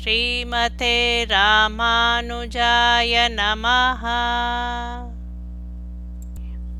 [0.00, 4.02] ஸ்ரீமதே ராமானுஜாய நமஹ.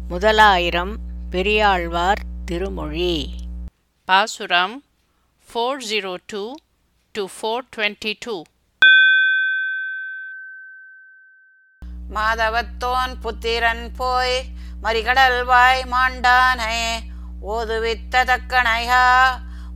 [0.09, 0.95] முதலாயிரம்
[1.31, 3.15] பெரியாழ்வார் திருமொழி.
[4.09, 4.75] பாசுரம்
[5.49, 6.43] four zero two
[7.15, 8.37] two four twenty two
[12.15, 14.37] மாதவத்தோன் புத்திரன் போய்
[14.83, 16.77] மறிகடல் வாய் மாண்டானை
[17.47, 19.05] ஓதுவித்த தக்கணையா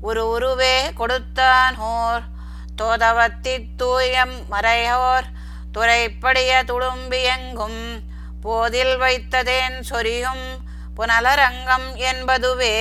[0.00, 2.24] ஒரு உருவே கொடுத்தான் ஹோர்
[2.82, 5.26] தோதவத்தி தூயம் மறையோர்
[5.72, 7.80] துறைப்படிய துளும்பியெங்கும்
[8.42, 10.46] போதில் வைத்ததேன் சொரியும்
[10.96, 12.76] புனலரங்கம் என்பதுவே.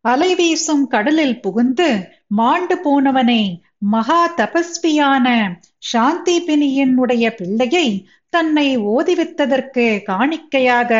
[0.00, 1.88] அலை வீசும் கடலில் புகுந்து
[2.26, 3.42] மாண்டு போனவனை
[3.78, 5.26] மகா தபஸ்வியான
[5.92, 10.92] சாந்திபினியினுடைய பிள்ளையை தன்னை ஓதிவித்ததற்கு காணிக்கையாக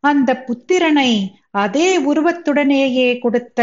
[0.00, 1.10] அந்த புத்திரனை
[1.50, 3.60] அதே உருவத்துடனேயே கொடுத்த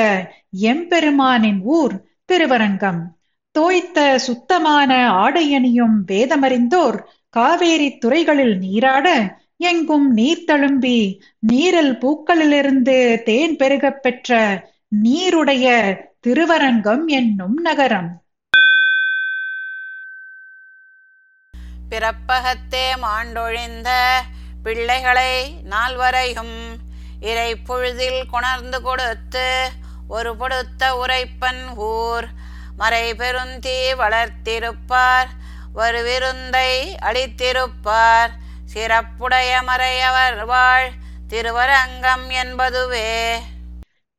[0.62, 3.19] எம்பெருமானின் ஊர் திருவரங்கம்.
[3.52, 7.04] தோய்த்த சுத்தமான ஆடையணியும் வேதமறிந்தோர்.
[7.30, 14.64] காவேரி துறைகளில் நீராட எங்கும் நீர் தழும்பி நீரல் பூக்களிலிருந்து தேன் பெருகப் பெற்ற
[15.04, 18.22] நீருடைய திருவரங்கம் என்னும் நகரம்.
[21.90, 24.20] பிறப்பகத்தே மாண்டொழிந்த
[24.64, 26.76] பிள்ளைகளை நால்வரையும்
[27.22, 29.70] இறை பொழுதில் கொணர்ந்து கொடுத்து
[30.08, 32.39] ஒரு பொடுத்த உரைப்பன் ஊர்.
[32.80, 35.32] மறை பெருந்தீ வளர்த்திருப்பார்
[35.74, 36.72] ஒரு விருந்தை
[37.06, 38.32] அளித்திருப்பார்.
[38.74, 40.88] சிறப்புடைய மறையவர் வாழ்
[41.28, 43.12] திருவரங்கம் என்பதுவே.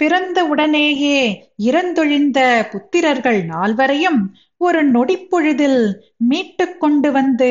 [0.00, 1.20] பிறந்த உடனேயே
[1.62, 2.38] இறந்தொழிந்த
[2.72, 4.20] புத்திரர்கள் நால்வரையும்
[4.56, 5.82] ஒரு நொடிப்பொழுதில்
[6.16, 7.50] மீட்டு கொண்டு வந்து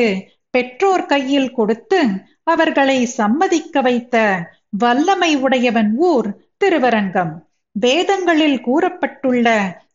[0.50, 2.00] பெற்றோர் கையில் கொடுத்து
[2.44, 4.16] அவர்களை சம்மதிக்க வைத்த
[4.78, 7.34] வல்லமை உடையவன் ஊர் திருவரங்கம்.
[7.80, 9.48] வேதங்களில் கூறப்பட்டுள்ள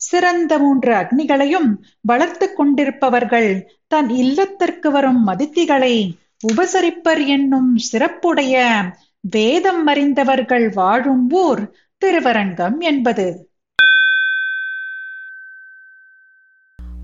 [0.08, 1.70] சிறந்த மூன்று அக்னிகளையும்
[2.02, 3.50] வளர்த்து கொண்டிருப்பவர்கள்
[3.88, 5.96] தன் இல்லத்திற்கு வரும் மதித்திகளை
[6.48, 8.56] உபசரிப்பர் என்னும் சிறப்புடைய
[9.34, 11.64] வேதம் அறிந்தவர்கள் வாழும் ஊர்
[12.02, 13.28] திருவரங்கம் என்பது.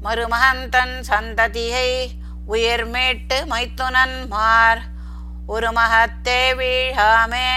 [0.04, 1.90] மருமகந்தன் சந்ததியை
[2.46, 4.82] உயிர் மீட்டு மைத்துனன்மார்
[5.48, 7.50] ஒரு மகத்தே வீழாமே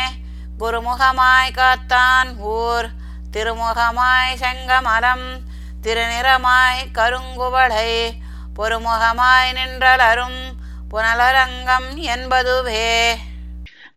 [0.58, 2.88] குருமுகமாய் காத்தான் ஊர்.
[3.34, 5.26] திருமுகமாய் செங்கமலம்
[5.82, 7.90] திருநிறமாய் கருங்குவளை
[8.58, 10.40] பொறுமுகமாய் நின்றலரும்
[10.90, 12.90] புனலரங்கம் என்பதுவே.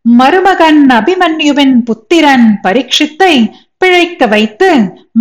[0.02, 3.34] மருமகன் அபிமன்யுவின் புத்திரன் பரீட்சித்தை
[3.78, 4.70] பிழைக்க வைத்து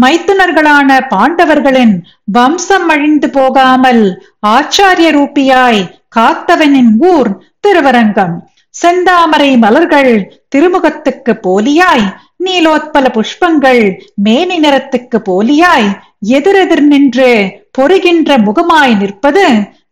[0.00, 1.94] மைத்துனர்களான பாண்டவர்களின்
[2.24, 4.04] வம்சம் அழிந்து போகாமல்
[4.46, 5.82] ஆச்சாரிய ரூபியாய்
[6.16, 8.36] காத்தவனின் ஊர் திருவரங்கம்.
[8.74, 10.12] செந்தாமரை மலர்கள்
[10.54, 12.06] திருமுகத்துக்கு போலியாய்
[12.40, 13.82] நீலோத்பல புஷ்பங்கள்
[14.14, 15.88] மேனி நிறத்துக்கு போலியாய்
[16.28, 17.30] எதிரெதிர் நின்று
[17.78, 19.44] பொறுகின்ற முகமாய் நிற்பது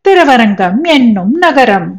[0.03, 1.91] திருவரங்கம் என்னும் நகரம்.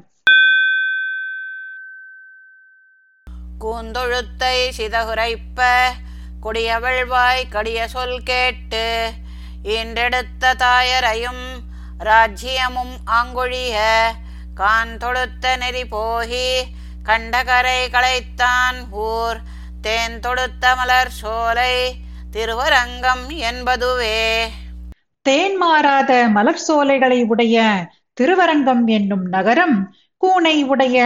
[3.62, 5.60] கூந்தொழுத்தை சிதகுரைப்ப
[6.42, 8.86] குடியவள்வாய் கடிய சொல் கேட்டு
[9.72, 11.46] இன்றெடுத்த தாயரையும்
[12.00, 13.76] ராஜ்யமும் ஆங்குழிய
[14.56, 16.48] கான் தொழுத்த நெறி போகி
[17.04, 19.40] கண்டகரை களைத்தான் ஊர்
[19.85, 21.73] தேன் தொடுத்த மலர் சோலை
[22.31, 24.19] திருவரங்கம் என்பதுவே.
[25.25, 27.57] தேன் மாறாத மலர் சோலைகளை உடைய
[28.13, 29.78] திருவரங்கம் என்னும் நகரம்
[30.22, 30.97] கூனை உடைய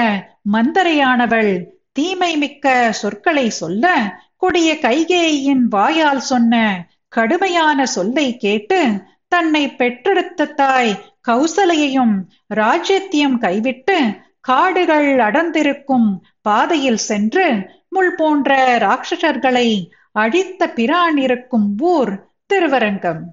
[0.54, 1.52] மந்தரையானவள்
[1.94, 3.86] தீமை மிக்க சொற்களை சொல்ல
[4.38, 6.54] கொடிய கைகேயின் வாயால் சொன்ன
[7.08, 8.80] கடுமையான சொல்லை கேட்டு
[9.28, 10.94] தன்னை பெற்றெடுத்த தாய்
[11.28, 12.16] கௌசலையையும்
[12.54, 13.98] ராஜ்யத்தியம் கைவிட்டு
[14.42, 16.08] காடுகள் அடர்ந்திருக்கும்
[16.42, 17.48] பாதையில் சென்று
[17.92, 19.70] முள் போன்ற ராட்சசர்களை
[20.12, 22.12] அழித்த பிரான் இருக்கும் ஊர்
[22.46, 23.24] திருவரங்கம்.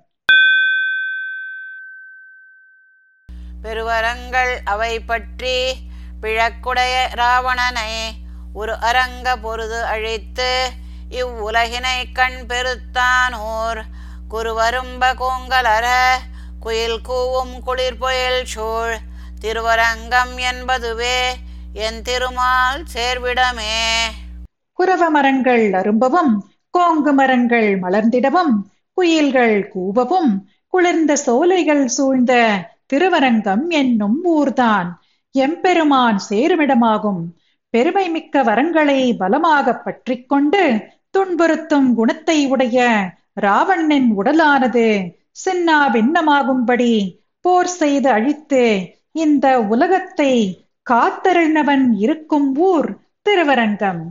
[3.63, 5.77] பெருவரங்கள் அவை பற்றி
[6.23, 7.93] பிழக்குடைய ராவணனை
[8.55, 10.71] ஒரு அரங்க பொருது அழித்து
[11.11, 13.81] இவ்வுலகினை கண் பெருத்தானோர்.
[14.31, 15.87] குருவரும்ப கோங்கலர
[16.61, 18.97] குயில் கூவும் குளிர் புயல் சூழ்.
[19.41, 21.21] திருவரங்கம் என்பதுவே
[21.73, 23.83] என் திருமால் சேர்விடமே.
[24.79, 26.33] குரவ மரங்கள் அரும்பவும்
[26.75, 28.55] கோங்கு மரங்கள் மலர்ந்திடவும்
[28.97, 30.31] குயில்கள் கூவவும்
[30.75, 32.33] குளிர்ந்த சோலைகள் சூழ்ந்த
[32.87, 34.89] திருவரங்கம் என்னும் ஊர்தான்.
[35.35, 37.23] எம்பெருமான் சேருமிடமாகும்.
[37.75, 40.63] பெருமை மிக்க வரங்களை பலமாக பற்றி கொண்டு
[41.11, 42.85] துன்புறுத்தும் குணத்தை உடைய
[43.47, 44.87] ராவணனின் உடலானது
[45.45, 46.93] சின்னா பின்னமாகும்படி
[47.45, 48.63] போர் செய்து அழித்து
[49.25, 50.33] இந்த உலகத்தை
[50.91, 52.89] காத்தருணவன் இருக்கும் ஊர்
[53.23, 54.03] திருவரங்கம்.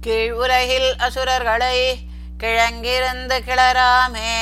[0.00, 1.76] கீழ் உலகில் அசுரர்களை
[2.38, 4.32] கிழங்கிருந்து கிளராமே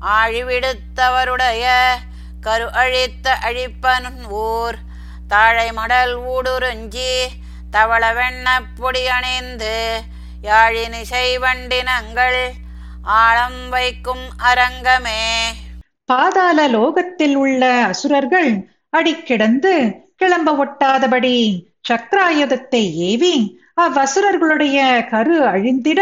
[0.00, 1.64] ஆழிவிடுத்தவருடைய
[2.40, 4.78] கரு அழித்த அழிப்பன் ஊர்.
[5.28, 7.12] தாழை மடல் ஊடுருஞ்சி
[7.70, 9.74] தவள வெண்ணப் பொடி அணிந்து
[10.42, 12.40] யாழினிசை வண்டினங்கள்
[13.02, 15.22] ஆழம் வைக்கும் அரங்கமே.
[16.04, 18.50] பாதாள லோகத்தில் உள்ள அசுரர்கள்
[18.96, 19.72] அடிக்கிடந்து
[20.16, 21.36] கிளம்ப ஒட்டாதபடி
[21.88, 23.34] சக்கராயுதத்தை ஏவி
[23.76, 26.00] அவ்வசுரர்களுடைய கரு அழிந்திட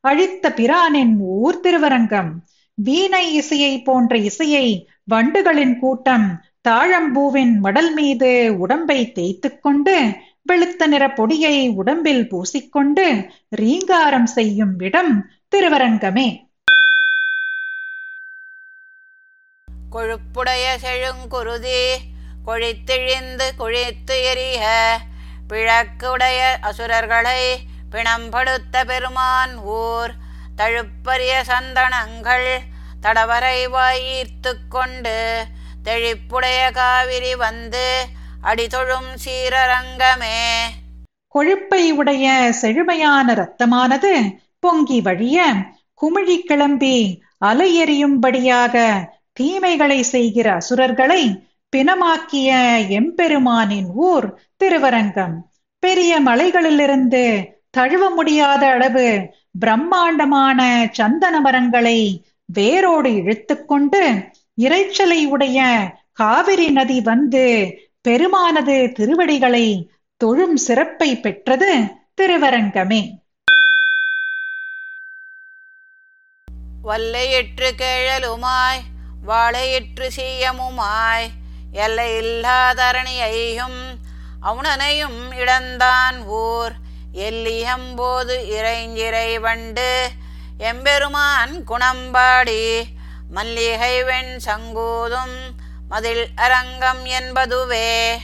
[0.00, 2.30] அழித்த பிரானின் ஊர் திருவரங்கம்.
[2.74, 10.16] வீணை இசையை போன்ற இசையை வண்டுகளின் கூட்டம் தாழம்பூவின் மடல் மீது உடம்பை தேய்த்துக் கொண்டு
[10.52, 16.50] வெளுத்த நிற பொடியை உடம்பில் பூசிக்கொண்டு ரீங்காரம் செய்யும் இடம் திருவரங்கமே.
[19.92, 21.82] கொழுப்புடைய செழுங்குருதி
[22.46, 24.62] கொழித்திழிந்து கொழித்து எரிய
[25.52, 27.40] பிழக்குடைய அசுரர்களை
[27.90, 30.12] பிணம்படுத்த பெருமான் ஊர்.
[30.56, 32.48] தழுப்பரிய சந்தனங்கள்
[33.02, 35.44] தடவரை வாயீர்த்து கொண்டு
[35.84, 38.06] தெழிப்புடைய காவிரி வந்து
[38.42, 40.40] அடிதொழும் சீரரங்கமே.
[41.34, 44.12] கொழுப்பை உடைய செழுமையான ரத்தமானது
[44.60, 45.44] பொங்கி வழிய
[46.00, 48.74] குமிழி கிளம்பி அலையெறியும்படியாக
[49.40, 51.22] தீமைகளை செய்கிற அசுரர்களை
[51.76, 52.50] பிணமாக்கிய
[52.88, 54.26] எம்பெருமானின் ஊர்
[54.56, 55.34] திருவரங்கம்.
[55.78, 57.22] பெரிய மலைகளிலிருந்து
[57.70, 64.02] தழுவ முடியாத அளவு பிரம்மாண்டமான சந்தன மரங்களை வேரோடு இழுத்துக்கொண்டு
[64.60, 65.58] இரைச்சலை உடைய
[66.12, 67.44] காவிரி நதி வந்து
[68.00, 71.82] பெருமானது திருவடிகளை தொழும் சிறப்பை பெற்றது
[72.20, 73.02] திருவரங்கமே.
[76.84, 78.82] வல்லையிற்று கேழலுமாய்
[79.28, 81.28] வாழையிற்று சீயமுமாய்
[81.72, 84.00] எல்லையில்லாதரணியையும்
[84.42, 86.72] அவுணனையும் இடந்தான் ஊர்
[87.14, 90.10] எல்லியம்போது இறைஞ்சிறை வண்டு
[90.58, 92.82] எம்பெருமான் குணம்பாடி
[93.30, 98.20] மல்லிகை வெண் சங்கூதும் மதில் அரங்கம் என்பதுவே.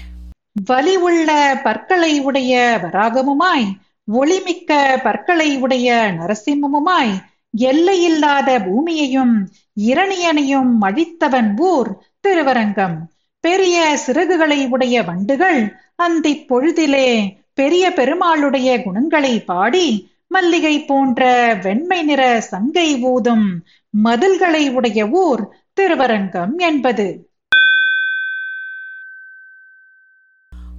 [0.67, 3.79] வலி உள்ள பற்களை உடைய வராகமுமாய்
[4.13, 7.21] ஒளிமிக்க பற்களை உடைய நரசிம்மமுமாய்
[7.59, 9.51] எல்லையில்லாத பூமியையும்
[9.89, 13.09] இரணியனையும் அழித்தவன் ஊர் திருவரங்கம்.
[13.45, 15.61] பெரிய சிறகுகளை உடைய வண்டுகள்
[15.97, 17.09] அந்திப் பொழுதிலே
[17.55, 19.87] பெரிய பெருமாளுடைய குணங்களை பாடி
[20.27, 21.23] மல்லிகை போன்ற
[21.63, 23.47] வெண்மை நிற சங்கை ஊதும்
[23.95, 25.43] மதில்களை உடைய ஊர்
[25.75, 27.07] திருவரங்கம் என்பது.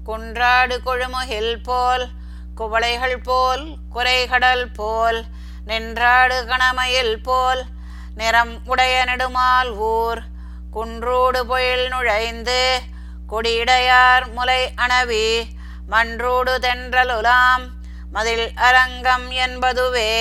[0.05, 2.05] குன்றாடு கொழுமுகில் போல்
[2.55, 3.65] குவளைகள் போல்
[3.95, 5.19] குறைகடல் போல்
[5.65, 7.61] நின்றாடு கணமையில் போல்
[8.15, 10.21] நிறம் உடைய நெடுமால் ஊர்
[10.71, 12.61] குன்றோடு பொயில் நுழைந்து
[13.31, 15.27] கொடியிடையார் முலை அணவி
[15.87, 17.63] மன்றோடு தென்றலுலாம்
[18.11, 20.11] மதில் அரங்கம் என்பதுவே.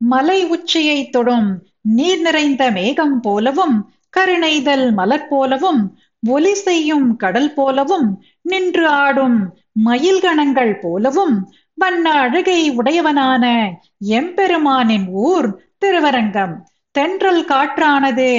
[0.00, 1.48] மலை உச்சியை தொடும்
[1.96, 3.76] நீர் நிறைந்த மேகம் போலவும்
[4.16, 5.80] கருணைதல் மலர் போலவும்
[6.28, 8.08] ஒலி செய்யும் கடல் போலவும்
[8.42, 9.38] நின்று ஆடும்
[9.84, 11.34] மயில்கணங்கள் போலவும்
[11.74, 13.44] வண்ண அழகை உடையவனான
[14.18, 16.54] எம்பெருமானின் ஊர் திருவரங்கம்.
[16.94, 18.30] தென்றல் காற்றானது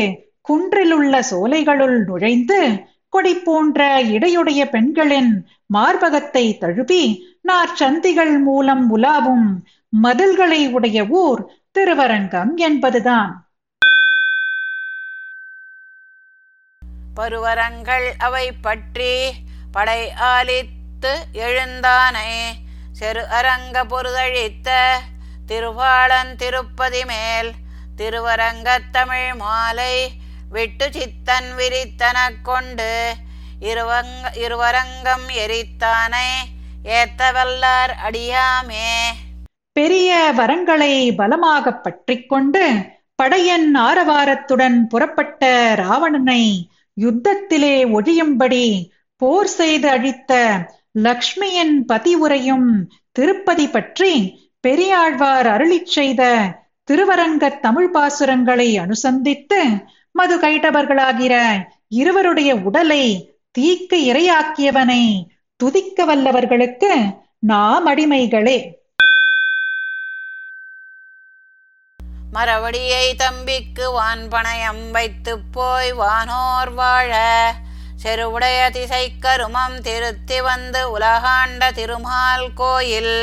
[0.47, 7.03] குன்றிலுள்ள சோலைகளுள் நுழைந்து கொடி போன்ற இடையுடைய பெண்களின் மார்பகத்தை தழுவி
[7.47, 9.47] நாற்சந்திகள் மூலம் உலாவும்
[10.03, 11.41] மதில்களை உடைய ஊர்
[11.71, 13.31] திருவரங்கம் என்பதுதான்.
[17.15, 19.31] பருவரங்கள் அவை பற்றி
[19.71, 22.31] படை ஆலித்து எழுந்தானே.
[22.99, 24.69] செரு அரங்க பொருதழித்த
[25.47, 27.51] திருவாளன் திருப்பதி மேல்
[27.97, 29.95] திருவரங்க தமிழ் மாலை
[30.49, 32.91] விட்டு சித்தன் விரித்தனக் கொண்டு
[33.59, 36.29] இருவங்க இருவரங்கம் எரித்தானே
[36.91, 38.89] ஏத்தவல்லார் அடியாமே.
[39.75, 42.63] பெரிய வரங்களை பலமாக பற்றிக்கொண்டு
[43.15, 45.43] படையன் ஆரவாரத்துடன் புறப்பட்ட
[45.75, 46.43] ராவணனை
[46.97, 48.65] யுத்தத்திலே ஒழியும்படி
[49.21, 50.33] போர் செய்து அழித்த
[50.99, 52.69] லக்ஷ்மியின் பதிவுரையும்
[53.11, 54.13] திருப்பதி பற்றி
[54.61, 56.21] பெரியாழ்வார் அருளிச் செய்த
[56.87, 59.59] திருவரங்கத் தமிழ் பாசுரங்களை அனுசந்தித்து
[60.17, 61.33] மது கைட்டவர்களாகிற
[61.91, 63.03] இருவருடைய உடலை
[63.55, 65.03] தீக்கு இரையாக்கியவனை
[65.59, 66.89] துதிக்க வல்லவர்களுக்கு
[67.43, 68.57] நாம் அடிமைகளே.
[72.33, 77.11] மரவடியை தம்பிக்கு வான் பணயம் வைத்துப் போய் வானோர் வாழ
[78.03, 83.15] செருவுடைய திசை கருமம் திருத்தி வந்து உலகாண்ட திருமால் கோயில்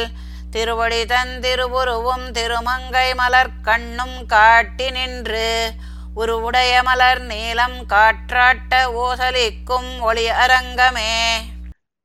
[0.50, 5.48] திருவடி தன் திருவுருவும் திருமங்கை மலர் கண்ணும் காட்டி நின்று
[6.16, 11.12] உருவுடைய மலர் நீலம் காற்றாட்ட ஓசலிக்கும் ஒளி அரங்கமே.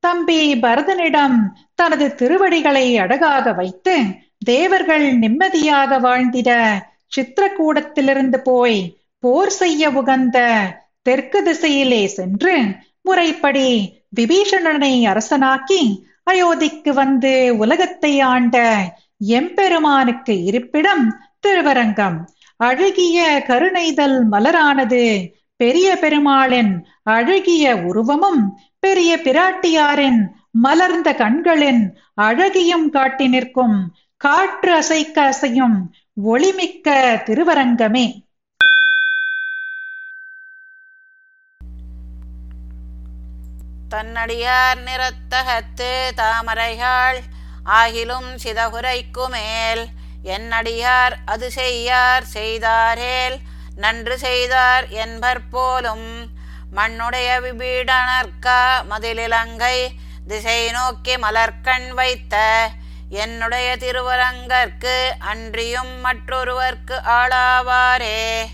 [0.00, 1.36] தம்பி பரதனிடம்
[1.74, 3.94] தனது திருவடிகளை அடகாக வைத்து
[4.44, 6.50] தேவர்கள் நிம்மதியாக வாழ்ந்திட
[7.16, 8.80] சித்திரக்கூடத்திலிருந்து போய்
[9.22, 10.38] போர் செய்ய உகந்த
[11.02, 12.54] தெற்கு திசையிலே சென்று
[13.02, 13.68] முறைப்படி
[14.16, 15.82] விபீஷணனை அரசனாக்கி
[16.30, 18.56] அயோத்திக்கு வந்து உலகத்தை ஆண்ட
[19.30, 21.04] எம்பெருமானுக்கு இருப்பிடம்
[21.40, 22.18] திருவரங்கம்
[22.60, 25.04] அழகிய கருணைதல் மலரானது.
[25.60, 28.42] பெரிய பெருமாளின் அழகிய உருவமும்
[28.78, 31.82] பெரிய பிராட்டியாரின் மலர்ந்த கண்களின்
[32.20, 33.76] அழகியும் காட்டி நிற்கும்
[34.16, 35.78] காற்று அசைக்க அசையும்
[36.24, 38.06] ஒளிமிக்க திருவரங்கமே.
[43.94, 47.20] தன்னடியார் நிறத்தகத்து தாமரைகள்
[47.64, 49.82] ஆகிலும் சிதகுரைக்கு மேல்
[50.24, 53.38] என்னடியார் அது செய்யார் செய்தாரேல்
[53.76, 56.28] நன்று செய்தார் என்பர் போலும்.
[56.76, 58.60] மண்ணுடைய விபீடனர்க்கா
[58.90, 59.88] மதிலிலங்கை
[60.28, 62.68] திசை நோக்கி மலர்கண் வைத்த
[63.10, 68.46] என்னுடைய திருவரங்கற்கு அன்றியும் மற்றொருவர்க்கு ஆளாவாரே.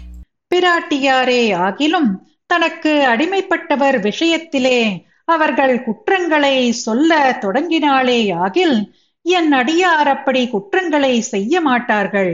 [0.55, 2.11] பிராட்டியாரே ஆகிலும்
[2.47, 8.96] தனக்கு அடிமைப்பட்டவர் விஷயத்திலே அவர்கள் குற்றங்களை சொல்ல தொடங்கினாளே ஆகில்
[9.28, 12.33] என் அடியார் அப்படி குற்றங்களை செய்ய மாட்டார்கள்.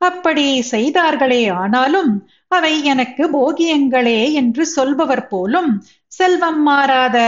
[0.00, 2.10] அப்படி செய்தார்களே ஆனாலும்
[2.48, 5.70] அவை எனக்கு போகியங்களே என்று சொல்பவர் போலும்
[6.06, 7.18] செல்வம் மாறாத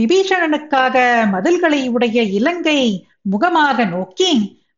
[0.00, 0.96] விபீஷணனுக்காக
[1.32, 2.80] மதில்களை உடைய இலங்கை
[3.22, 4.32] முகமாக நோக்கி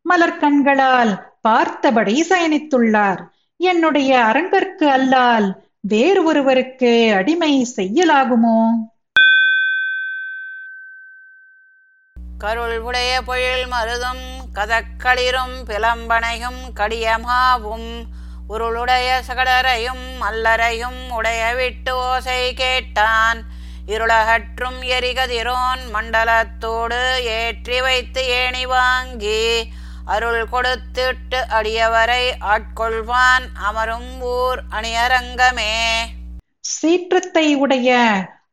[0.09, 3.21] மலர்கண்களால் பார்த்தபடி சயனித்துள்ளார்.
[3.59, 5.47] என்னுடைய அரங்கற்கு அல்லால்
[5.81, 8.57] வேறு ஒருவருக்கு அடிமை செய்யலாகுமோ?
[12.41, 14.25] கருள் உடைய பொழில் மருதும்
[14.57, 17.89] கதக்களிரும் பிளம்பனையும் கடியமாவும்
[18.53, 23.39] உருளுடைய சகடரையும் மல்லரையும் உடைய விட்டு ஓசை கேட்டான்.
[23.93, 27.01] இருளகற்றும் எரிகதிரோன் மண்டலத்தோடு
[27.37, 29.43] ஏற்றி வைத்து ஏணி வாங்கி
[30.13, 35.75] அருள் கொடுத்துட்டு அடியவரை ஆட்கொள்வான் அமரும் ஊர் அணியரங்கமே.
[36.75, 37.99] சீற்றத்தை உடைய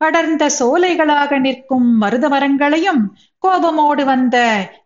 [0.06, 3.02] அடர்ந்த சோலைகளாக நிற்கும் மருதமரங்களையும்
[3.44, 4.36] கோபமோடு வந்த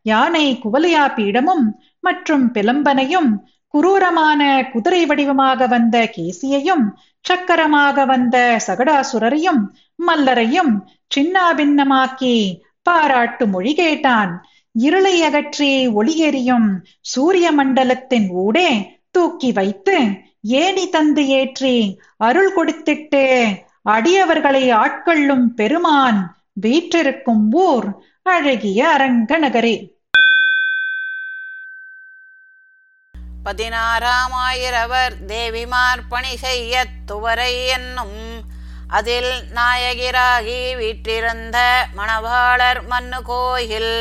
[0.03, 1.67] யானை குவலையா பீடமும்
[2.01, 3.31] மற்றும் பிலம்பனையும்
[3.75, 6.85] குரூரமான குதிரை வடிவமாக வந்த கேசியையும்
[7.25, 9.63] சக்கரமாக வந்த சகடாசுரரையும்
[10.07, 10.73] மல்லரையும்
[11.17, 12.35] சின்னாபின்னமாக்கி
[12.83, 14.33] பாராட்டு மொழி கேட்டான்.
[14.75, 16.69] இருளை அகற்றி ஒளியெறியும்
[17.01, 18.71] சூரிய மண்டலத்தின் ஊடே
[19.11, 19.97] தூக்கி வைத்து
[20.43, 21.77] ஏணி தந்து ஏற்றி
[22.17, 23.25] அருள் கொடுத்திட்டு
[23.91, 26.21] அடியவர்களை ஆட்கொள்ளும் பெருமான்
[26.57, 27.89] வீற்றிருக்கும் ஊர்
[28.27, 29.77] அழகிய அரங்க நகரே
[33.45, 36.75] பதினாறாம் ஆயிரவர் தேவிமார் பணி செய்ய
[37.07, 38.19] துவரை என்னும்
[38.89, 41.59] அதில் நாயகிராகி வீற்றிருந்த
[41.97, 43.95] மணவாளர் மண்ணு கோயில்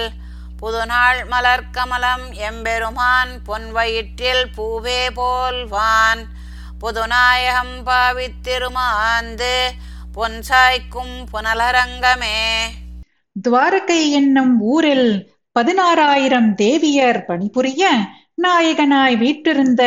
[0.59, 6.21] புதுநாள் மலர் கமலம் எம்பெருமான் பொன் வயிற்றில் பூவே போல்வான்
[6.81, 9.55] புதுநாயகம் பாவித்திருமாந்து
[10.15, 12.37] பொன்சாய்க்கும் புனலரங்கமே.
[13.35, 15.09] துவாரகை என்னும் ஊரில்
[15.59, 17.83] பதினாறாயிரம் தேவியர் பணிபுரிய
[18.41, 19.83] நாயகனாய் வீற்றிருந்த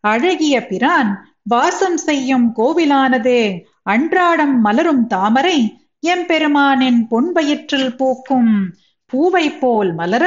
[0.00, 1.10] அழகிய பிரான்
[1.42, 3.38] வாசம் செய்யும் கோவிலானது
[3.82, 5.58] அன்றாடம் மலரும் தாமரை
[6.06, 8.52] எம்பெருமானின் பொன்பயிற்றில் பூக்கும்
[9.06, 10.24] பூவை போல் மலர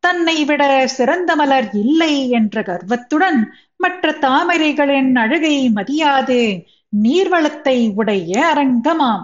[0.00, 3.40] தன்னை விட சிறந்த மலர் இல்லை என்ற கர்வத்துடன்
[3.76, 6.40] மற்ற தாமரைகளின் அழகை மதியாது
[7.00, 9.22] நீர்வளத்தை உடைய அரங்கமாம்.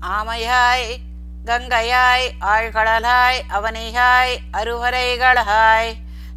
[0.00, 0.96] ஆமையாய்
[1.44, 5.92] கங்கையாய் ஆழ்கடலாய் அவனியாய் அருவரைகளாய்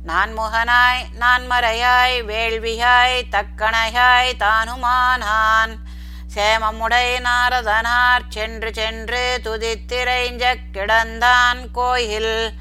[0.07, 5.73] நான்முகனாய் நான்மறையாய் வேள்வியாய் தக்கணையாய் தானுமானான்.
[6.35, 12.51] சேமமுடை நாரதனார் சென்று சென்று துதித்திரைஞ்ச கிடந்தான் கோயில்.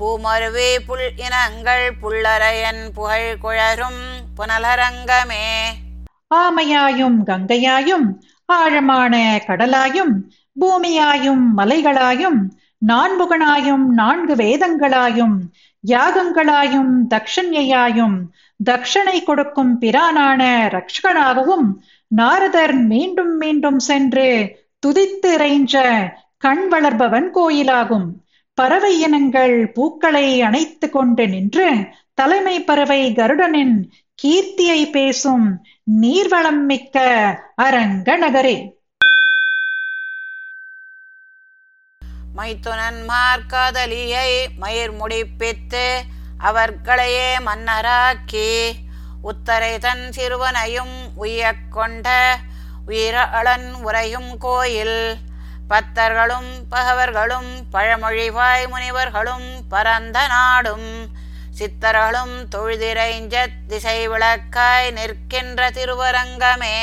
[0.00, 4.02] பூமருவே புல் இனங்கள் புள்ளரையன் புகழ் குழரும்
[4.36, 5.46] புனலரங்கமே.
[6.34, 8.06] ஆமையாயும் கங்கையாயும்
[8.48, 9.14] ஆழமான
[9.46, 10.14] கடலாயும்
[10.60, 12.40] பூமியாயும் மலைகளாயும்
[12.86, 15.36] நான்முகனாயும் நான்கு வேதங்களாயும்
[15.84, 18.16] யாகங்களாயும் தக்ஷண்யாயும்
[18.60, 20.40] தக்ஷனை கொடுக்கும் பிரானான
[20.76, 21.68] ரக்ஷகனாகவும்
[22.10, 24.28] நாரதர் மீண்டும் மீண்டும் சென்று
[24.86, 25.74] துதித்து இறைஞ்ச
[26.38, 28.08] கண் வளர்பவன் கோயிலாகும்.
[28.58, 31.68] பறவை இனங்கள் பூக்களை அணைத்து கொண்டு நின்று
[32.14, 33.76] தலைமை பறவை கருடனின்
[34.18, 35.46] கீர்த்தியை பேசும்
[36.00, 36.96] நீர்வளம் மிக்க
[37.58, 38.56] அரங்க நகரே
[42.36, 45.84] மைத்துனன்மார் காதலியை மயிர் முடிப்பித்து
[46.40, 48.50] அவர்களையே மன்னராக்கி
[49.22, 52.08] உத்தரை தன் சிறுவனையும் உய்யக் கொண்ட
[52.86, 55.00] உயிரளன் உரையும் கோயில்
[55.70, 60.90] பத்தர்களும் பகவர்களும் பழமொழிவாய் முனிவர்களும் பரந்த நாடும்.
[61.58, 63.34] சித்தர்களும் தொழுதிரைஞ்ச
[63.66, 66.78] திசை விளக்காய் நிற்கின்ற திருவரங்கமே.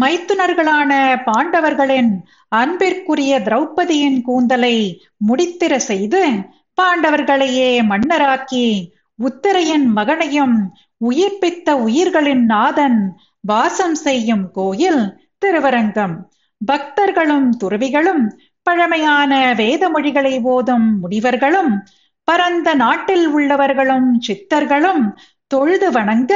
[0.00, 0.90] மைத்துனர்களான
[1.26, 2.12] பாண்டவர்களின்
[2.48, 4.76] அன்பிற்குரிய திரௌபதியின் கூந்தலை
[5.28, 6.22] முடித்திர செய்து
[6.82, 10.56] பாண்டவர்களையே மன்னராக்கி உத்தரையின் மகனையும்
[11.10, 15.02] உயிர்ப்பித்த உயிர்களின் நாதன் வாசம் செய்யும் கோயில்
[15.38, 16.16] திருவரங்கம்.
[16.64, 21.72] பக்தர்களும் துறவிகளும் பழமையான வேத மொழிகளை ஓதும் முனிவர்களும்
[22.24, 25.14] பரந்த நாட்டில் உள்ளவர்களும் சித்தர்களும்
[25.46, 26.32] தொழுது வணங்க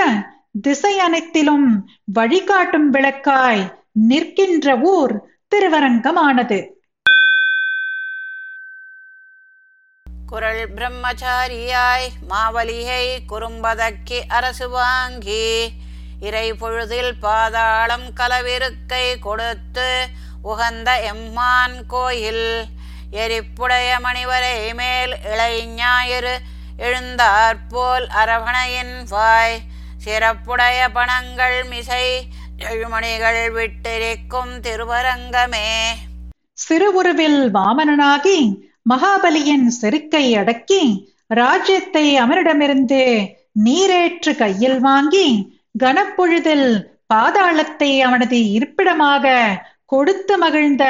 [0.62, 5.14] திசை அனைத்திலும் வழிகாட்டும் விளக்காய் நிற்கின்ற ஊர்
[5.54, 6.58] திருவரங்கமானது.
[10.26, 15.72] குரல் பிரம்மச்சாரியாய் மாவலியை குறும்பதக்கி அரசு வாங்கி
[16.20, 20.06] இறை பொழுதில் பாதாளம் கலவிருக்கை கொடுத்து
[20.42, 22.64] உகந்த எம்மான் கோயில்.
[23.12, 26.34] எரிப்புடைய மணிவரை மேல் இளைஞாயிறு
[26.78, 29.60] எழுந்தாற்போல் அரவணையின் வாய்.
[30.04, 32.06] சிறப்புடைய பணங்கள் மிசை
[32.58, 35.68] எழுமணிகள் விட்டிருக்கும் திருவரங்கமே.
[36.52, 38.38] சிறுவுருவில் வாமனனாகி
[38.90, 43.02] மகாபலியின் செருக்கை அடக்கி ராஜ்யத்தை அவனிடமிருந்து
[43.64, 49.34] நீரேற்று கையில் வாங்கி கனப்பொழுதில் பாதாளத்தை அவனது இருப்பிடமாக
[49.84, 50.84] கொடுத்து மகிழ்ந்த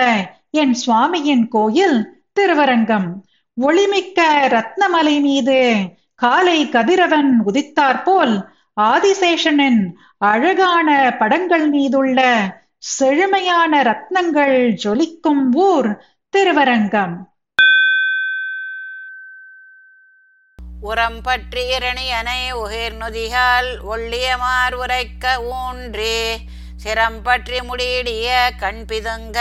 [0.51, 3.23] என் சுவாமியின் கோயில் திருவரங்கம்.
[3.61, 5.77] ஒளிமிக்க ரத்னமலை மீது
[6.15, 8.47] காலை கதிரவன் உதித்தாற்போல்
[8.81, 12.21] ஆதிசேஷனின் அழகான படங்கள் மீதுள்ள
[12.79, 17.30] செழுமையான ரத்னங்கள் ஜொலிக்கும் ஊர் திருவரங்கம்.
[20.81, 26.41] உரம் பற்றி இரணியனை உகிர் நொதியால் ஒள்ளியமார் உரைக்க ஊன்றி.
[26.85, 29.39] சிரம் பற்றி முடியிடிய கண் பிதுங்க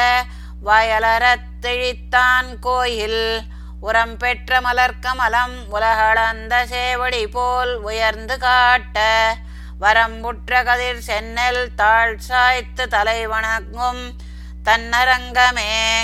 [0.66, 3.42] வயலறத் தெழித்தான் கோயில்.
[3.80, 9.36] உரம் பெற்ற மலர்க்கமலம் உலகளந்த சேவடி போல் உயர்ந்து காட்ட.
[9.80, 14.12] வரம்புற்ற கதிர் சென்னல் தாழ் சாய்த்து தலை வணங்கும்
[14.64, 16.00] தன்னரங்கமே.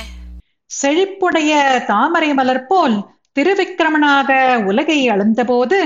[0.81, 5.79] செழிப்புடைய தாமரை மலர் போல் திருவிக்கிரமனாக உலகை அளந்தபோது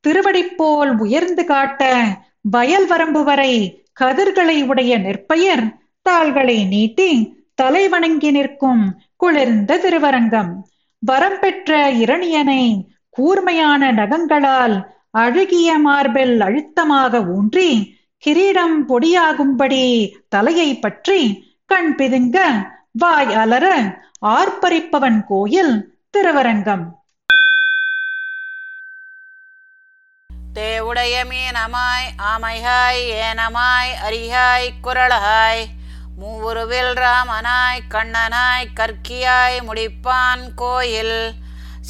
[0.00, 2.04] திருவடிப்போல் உயர்ந்து காட்ட
[2.40, 5.64] வயல் வரம்பு வரை கதிர்களை உடைய நெற்பயர்
[6.02, 10.52] தாள்களை நீட்டி தலை வணங்கி நிற்கும் குளிர்ந்த திருவரங்கம்.
[10.98, 21.20] வரம் பெற்ற இரணியனை கூர்மையான நகங்களால் அழுகிய மார்பில் அழுத்தமாக ஊன்றி கிரீடம் பொடியாகும்படி தலையை பற்றி
[21.64, 22.38] கண் பிதுங்க
[22.92, 23.66] வாய் அலற
[24.26, 26.84] ஆர்ப்பரிப்பவன் கோயில் திருவரங்கம்
[30.54, 35.62] தேவுடைய மீனமாய் ஆமையாய் ஏனமாய் அரியாய் குரலாய்
[36.18, 41.16] மூவுருவில் ராமனாய் கண்ணனாய் கற்கியாய் முடிப்பான் கோயில்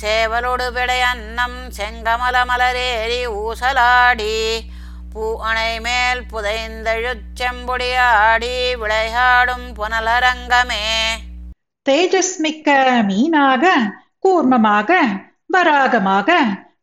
[0.03, 4.37] சேவலொடு விடை அன்னம் செங்கமல மலரேறி ஊசலாடி
[5.13, 10.87] பூ அணை மேல் புதைந்தெழுச் செம்பொடியாடி விளையாடும் புனலரங்கமே.
[11.87, 12.69] தேஜஸ் மிக்க
[13.03, 13.65] மீனாக
[14.29, 14.91] கூர்மமாக
[15.47, 16.37] வராகமாக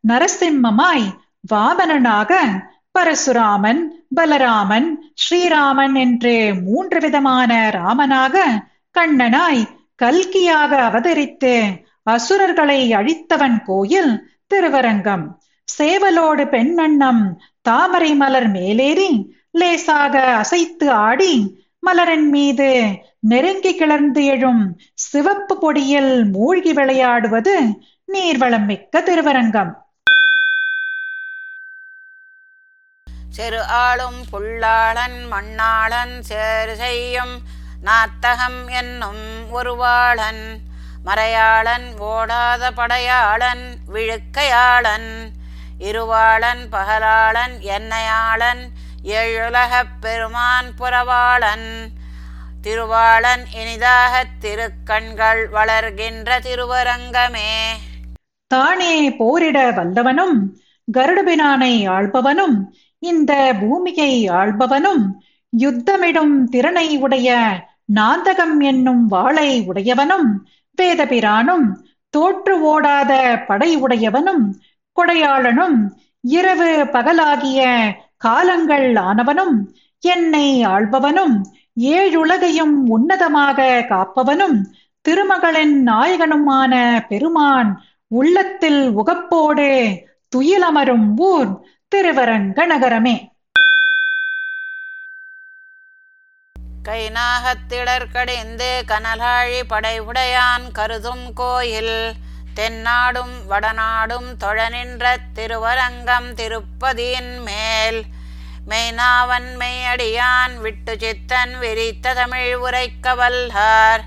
[0.07, 1.07] நரசிம்மமாய்
[1.53, 2.31] வாமனனாக
[2.99, 3.81] பரசுராமன்
[4.15, 8.45] பலராமன் ஸ்ரீராமன் என்று மூன்று விதமான ராமனாக
[8.95, 9.61] கண்ணனாய்
[9.95, 11.53] கல்கியாக அவதரித்து
[12.03, 14.11] அசுரர்களை அழித்தவன் கோயில்
[14.47, 15.25] திருவரங்கம்.
[15.67, 17.23] சேவலோடு பெண்ணண்ணம்
[17.61, 19.09] தாமரை மலர் மேலேறி
[19.51, 21.33] லேசாக அசைத்து ஆடி
[21.83, 22.67] மலரின் மீது
[23.19, 24.63] நெருங்கி கிளர்ந்து எழும்
[24.93, 27.53] சிவப்பு பொடியில் மூழ்கி விளையாடுவது
[28.13, 29.71] நீர்வளம் மிக்க திருவரங்கம்.
[33.29, 37.35] செரு ஆளும் புல்லாளன் மண்ணாளன் சேறு செய்யும்
[37.83, 40.43] நாத்தகம் என்னும் ஒருவாளன்
[41.05, 43.63] மறையாளன் ஓடாத படையாளன்
[43.93, 45.09] விழுக்கையாளன்
[45.79, 48.63] இருவாளன் பகலாளன் எண்ணெயாளன்
[49.03, 51.97] ஏழுலகப் பெருமான் புறவாளன்
[52.61, 57.51] திருவாளன் இனிதாகத் திருக்கண்கள் வளர்கின்ற திருவரங்கமே.
[58.47, 60.37] தானே போரிட வந்தவனும்
[60.97, 62.57] கருடபினானை ஆள்பவனும்
[62.99, 65.03] இந்த பூமியை ஆள்பவனும்
[65.61, 67.29] யுத்தமிடும் திறனை உடைய
[67.85, 70.27] நாந்தகம் என்னும் வாளை உடையவனும்
[70.77, 71.67] வேதபிரானும்
[72.09, 74.43] தோற்று ஓடாத படை உடையவனும்
[74.97, 75.77] கொடையாளனும்
[76.23, 77.61] இரவு பகலாகிய
[78.21, 79.55] காலங்கள் ஆனவனும்
[80.03, 81.35] என்னை ஆள்பவனும்
[81.93, 84.57] ஏழுலகையும் உன்னதமாக காப்பவனும்
[85.05, 86.73] திருமகளின் நாயகனுமான
[87.09, 87.71] பெருமான்
[88.11, 89.69] உள்ளத்தில் உகப்போடு
[90.31, 91.51] துயிலமரும் ஊர்
[91.91, 93.15] திருவரங்க நகரமே
[96.89, 101.95] கைநாகத்திடற்கடிந்து கனலாழி படை உடையான் கருதும் கோயில்
[102.55, 108.03] தென்னாடும் வடநாடும் தொழநின்ற திருவரங்கம் திருப்பதியின் மேல்.
[108.69, 114.03] மெய்நாவன் மெய்யடியான் விட்டு சித்தன் விரித்த தமிழ் உரைக்க வல்லார்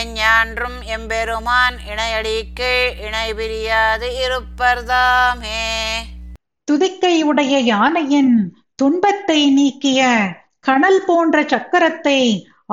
[0.00, 2.70] எஞ்ஞான்றும் எம்பெருமான் இணையடிக்கு
[3.06, 5.64] இணை பிரியாது இருப்பர்தாமே.
[6.68, 8.34] துதிக்கை உடைய யானையின்
[8.74, 10.00] துன்பத்தை நீக்கிய
[10.60, 12.20] கணல் போன்ற சக்கரத்தை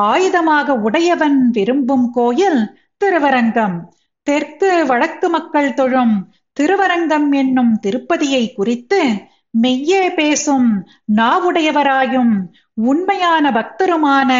[0.01, 2.61] ஆயுதமாக உடையவன் விரும்பும் கோயில்
[2.97, 3.77] திருவரங்கம்.
[4.23, 6.15] தெற்கு வடக்கு மக்கள் தொழும்
[6.57, 9.01] திருவரங்கம் என்னும் திருப்பதியை குறித்து
[9.63, 10.69] மெய்யே பேசும்
[11.15, 12.33] நாவுடையவராயும்
[12.73, 14.31] உண்மையான பக்தருமான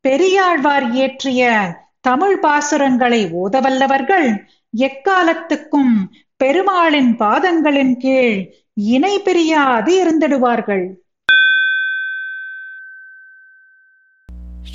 [0.00, 1.50] பெரியாழ்வார் இயற்றிய
[2.00, 4.28] தமிழ் பாசுரங்களை ஓதவல்லவர்கள்
[4.78, 5.94] எக்காலத்துக்கும்
[6.36, 8.38] பெருமாளின் பாதங்களின் கீழ்
[8.72, 10.86] இணை பிரியாது இருந்திடுவார்கள்.